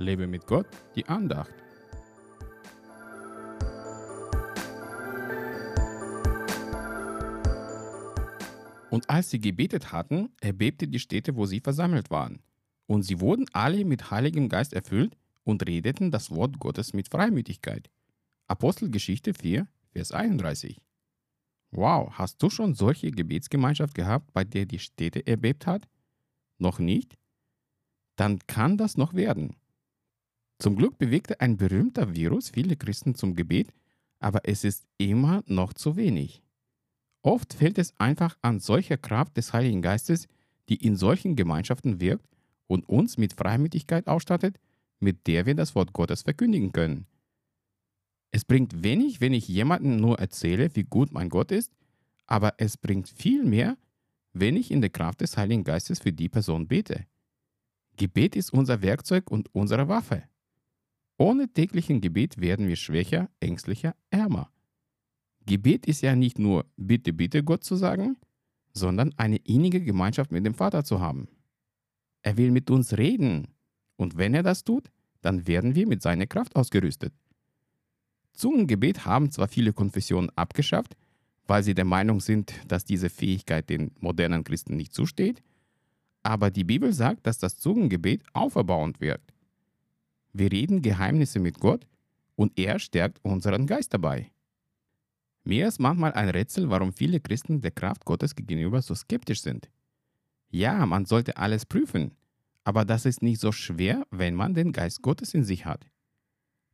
Lebe 0.00 0.26
mit 0.26 0.46
Gott, 0.46 0.66
die 0.96 1.06
Andacht. 1.06 1.52
Und 8.90 9.08
als 9.08 9.30
sie 9.30 9.38
gebetet 9.38 9.92
hatten, 9.92 10.30
erbebte 10.40 10.88
die 10.88 10.98
Städte, 10.98 11.36
wo 11.36 11.46
sie 11.46 11.60
versammelt 11.60 12.10
waren. 12.10 12.40
Und 12.86 13.02
sie 13.02 13.20
wurden 13.20 13.46
alle 13.52 13.84
mit 13.84 14.10
Heiligem 14.10 14.48
Geist 14.48 14.72
erfüllt 14.72 15.16
und 15.44 15.64
redeten 15.66 16.10
das 16.10 16.30
Wort 16.30 16.58
Gottes 16.58 16.92
mit 16.92 17.08
Freimütigkeit. 17.08 17.88
Apostelgeschichte 18.48 19.32
4, 19.34 19.68
Vers 19.92 20.12
31. 20.12 20.80
Wow, 21.70 22.10
hast 22.14 22.42
du 22.42 22.50
schon 22.50 22.74
solche 22.74 23.12
Gebetsgemeinschaft 23.12 23.94
gehabt, 23.94 24.32
bei 24.32 24.42
der 24.42 24.66
die 24.66 24.80
Städte 24.80 25.24
erbebt 25.24 25.66
hat? 25.66 25.86
Noch 26.58 26.80
nicht? 26.80 27.16
Dann 28.16 28.40
kann 28.48 28.76
das 28.76 28.96
noch 28.96 29.14
werden. 29.14 29.59
Zum 30.60 30.76
Glück 30.76 30.98
bewegte 30.98 31.40
ein 31.40 31.56
berühmter 31.56 32.14
Virus 32.14 32.50
viele 32.50 32.76
Christen 32.76 33.14
zum 33.14 33.34
Gebet, 33.34 33.72
aber 34.18 34.42
es 34.44 34.62
ist 34.62 34.86
immer 34.98 35.42
noch 35.46 35.72
zu 35.72 35.96
wenig. 35.96 36.42
Oft 37.22 37.54
fehlt 37.54 37.78
es 37.78 37.98
einfach 37.98 38.36
an 38.42 38.60
solcher 38.60 38.98
Kraft 38.98 39.38
des 39.38 39.54
Heiligen 39.54 39.80
Geistes, 39.80 40.28
die 40.68 40.76
in 40.76 40.96
solchen 40.96 41.34
Gemeinschaften 41.34 41.98
wirkt 41.98 42.28
und 42.66 42.86
uns 42.90 43.16
mit 43.16 43.32
Freimütigkeit 43.32 44.06
ausstattet, 44.06 44.60
mit 44.98 45.26
der 45.26 45.46
wir 45.46 45.54
das 45.54 45.74
Wort 45.74 45.94
Gottes 45.94 46.22
verkündigen 46.22 46.72
können. 46.72 47.06
Es 48.30 48.44
bringt 48.44 48.84
wenig, 48.84 49.22
wenn 49.22 49.32
ich 49.32 49.48
jemandem 49.48 49.96
nur 49.96 50.18
erzähle, 50.18 50.76
wie 50.76 50.84
gut 50.84 51.10
mein 51.10 51.30
Gott 51.30 51.52
ist, 51.52 51.72
aber 52.26 52.52
es 52.58 52.76
bringt 52.76 53.08
viel 53.08 53.44
mehr, 53.44 53.78
wenn 54.34 54.56
ich 54.56 54.70
in 54.70 54.82
der 54.82 54.90
Kraft 54.90 55.22
des 55.22 55.38
Heiligen 55.38 55.64
Geistes 55.64 56.00
für 56.00 56.12
die 56.12 56.28
Person 56.28 56.68
bete. 56.68 57.06
Gebet 57.96 58.36
ist 58.36 58.52
unser 58.52 58.82
Werkzeug 58.82 59.30
und 59.30 59.52
unsere 59.54 59.88
Waffe. 59.88 60.29
Ohne 61.20 61.52
täglichen 61.52 62.00
Gebet 62.00 62.40
werden 62.40 62.66
wir 62.66 62.76
schwächer, 62.76 63.28
ängstlicher, 63.40 63.94
ärmer. 64.08 64.50
Gebet 65.44 65.84
ist 65.84 66.00
ja 66.00 66.16
nicht 66.16 66.38
nur 66.38 66.64
bitte, 66.78 67.12
bitte 67.12 67.44
Gott 67.44 67.62
zu 67.62 67.76
sagen, 67.76 68.16
sondern 68.72 69.12
eine 69.18 69.36
innige 69.36 69.82
Gemeinschaft 69.82 70.32
mit 70.32 70.46
dem 70.46 70.54
Vater 70.54 70.82
zu 70.82 70.98
haben. 70.98 71.28
Er 72.22 72.38
will 72.38 72.50
mit 72.50 72.70
uns 72.70 72.96
reden. 72.96 73.48
Und 73.96 74.16
wenn 74.16 74.32
er 74.32 74.42
das 74.42 74.64
tut, 74.64 74.90
dann 75.20 75.46
werden 75.46 75.74
wir 75.74 75.86
mit 75.86 76.00
seiner 76.00 76.26
Kraft 76.26 76.56
ausgerüstet. 76.56 77.12
Zungengebet 78.32 79.04
haben 79.04 79.30
zwar 79.30 79.48
viele 79.48 79.74
Konfessionen 79.74 80.30
abgeschafft, 80.36 80.96
weil 81.46 81.62
sie 81.62 81.74
der 81.74 81.84
Meinung 81.84 82.20
sind, 82.20 82.54
dass 82.66 82.86
diese 82.86 83.10
Fähigkeit 83.10 83.68
den 83.68 83.90
modernen 84.00 84.42
Christen 84.42 84.74
nicht 84.74 84.94
zusteht, 84.94 85.42
aber 86.22 86.50
die 86.50 86.64
Bibel 86.64 86.94
sagt, 86.94 87.26
dass 87.26 87.36
das 87.36 87.58
Zungengebet 87.58 88.22
auferbauend 88.32 89.02
wirkt. 89.02 89.29
Wir 90.32 90.52
reden 90.52 90.82
Geheimnisse 90.82 91.40
mit 91.40 91.58
Gott 91.58 91.86
und 92.36 92.58
er 92.58 92.78
stärkt 92.78 93.18
unseren 93.24 93.66
Geist 93.66 93.92
dabei. 93.92 94.30
Mir 95.44 95.68
ist 95.68 95.80
manchmal 95.80 96.12
ein 96.12 96.28
Rätsel, 96.28 96.70
warum 96.70 96.92
viele 96.92 97.20
Christen 97.20 97.60
der 97.60 97.70
Kraft 97.70 98.04
Gottes 98.04 98.34
gegenüber 98.34 98.82
so 98.82 98.94
skeptisch 98.94 99.42
sind. 99.42 99.70
Ja, 100.50 100.84
man 100.86 101.06
sollte 101.06 101.36
alles 101.36 101.64
prüfen, 101.64 102.12
aber 102.64 102.84
das 102.84 103.06
ist 103.06 103.22
nicht 103.22 103.40
so 103.40 103.52
schwer, 103.52 104.06
wenn 104.10 104.34
man 104.34 104.54
den 104.54 104.72
Geist 104.72 105.02
Gottes 105.02 105.34
in 105.34 105.44
sich 105.44 105.64
hat. 105.64 105.86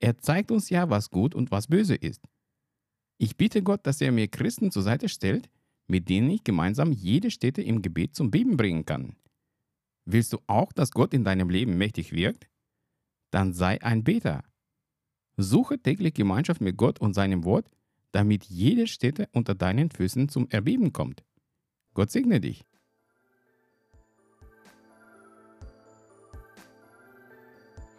Er 0.00 0.18
zeigt 0.18 0.50
uns 0.50 0.70
ja, 0.70 0.90
was 0.90 1.10
gut 1.10 1.34
und 1.34 1.50
was 1.50 1.66
böse 1.66 1.94
ist. 1.94 2.22
Ich 3.18 3.36
bitte 3.36 3.62
Gott, 3.62 3.86
dass 3.86 4.00
er 4.00 4.12
mir 4.12 4.28
Christen 4.28 4.70
zur 4.70 4.82
Seite 4.82 5.08
stellt, 5.08 5.48
mit 5.86 6.08
denen 6.08 6.30
ich 6.30 6.44
gemeinsam 6.44 6.92
jede 6.92 7.30
Stätte 7.30 7.62
im 7.62 7.82
Gebet 7.82 8.14
zum 8.14 8.30
Beben 8.30 8.56
bringen 8.56 8.84
kann. 8.84 9.16
Willst 10.04 10.32
du 10.32 10.38
auch, 10.46 10.72
dass 10.72 10.92
Gott 10.92 11.12
in 11.14 11.24
deinem 11.24 11.50
Leben 11.50 11.76
mächtig 11.76 12.12
wirkt? 12.12 12.48
Dann 13.30 13.52
sei 13.52 13.82
ein 13.82 14.04
Beter. 14.04 14.44
Suche 15.36 15.78
täglich 15.78 16.14
Gemeinschaft 16.14 16.60
mit 16.60 16.76
Gott 16.76 17.00
und 17.00 17.14
seinem 17.14 17.44
Wort 17.44 17.66
damit 18.12 18.44
jede 18.44 18.86
Stätte 18.86 19.28
unter 19.32 19.54
deinen 19.54 19.90
Füßen 19.90 20.28
zum 20.28 20.48
Erbeben 20.50 20.92
kommt. 20.92 21.24
Gott 21.94 22.10
segne 22.10 22.38
dich. 22.40 22.66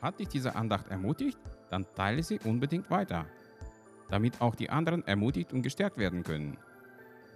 Hat 0.00 0.20
dich 0.20 0.28
diese 0.28 0.54
Andacht 0.54 0.86
ermutigt? 0.88 1.38
Dann 1.70 1.84
teile 1.94 2.22
sie 2.22 2.38
unbedingt 2.38 2.90
weiter, 2.90 3.26
damit 4.08 4.40
auch 4.40 4.54
die 4.54 4.70
anderen 4.70 5.04
ermutigt 5.06 5.52
und 5.52 5.60
gestärkt 5.62 5.98
werden 5.98 6.22
können. 6.22 6.56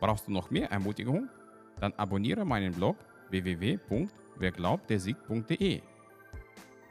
Brauchst 0.00 0.28
du 0.28 0.32
noch 0.32 0.50
mehr 0.50 0.70
Ermutigung? 0.70 1.28
Dann 1.80 1.92
abonniere 1.94 2.44
meinen 2.44 2.72
Blog 2.72 2.96
www.werglaubtersieg.de. 3.30 5.82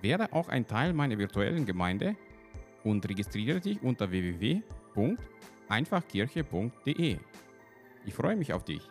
Werde 0.02 0.34
auch 0.34 0.50
ein 0.50 0.68
Teil 0.68 0.94
meiner 0.94 1.18
virtuellen 1.18 1.66
Gemeinde 1.66 2.16
und 2.84 3.08
registriere 3.08 3.60
dich 3.60 3.82
unter 3.82 4.10
www.werglaubtersieg.de 4.12 5.32
einfachkirche.de. 5.72 7.18
Ich 8.06 8.14
freue 8.14 8.36
mich 8.36 8.54
auf 8.54 8.66
dich. 8.66 8.82